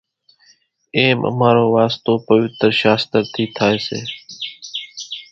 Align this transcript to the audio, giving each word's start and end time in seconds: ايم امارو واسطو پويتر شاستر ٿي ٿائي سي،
ايم 0.97 1.19
امارو 1.29 1.65
واسطو 1.75 2.13
پويتر 2.27 2.69
شاستر 2.81 3.21
ٿي 3.33 3.43
ٿائي 3.57 3.77
سي، 3.85 3.99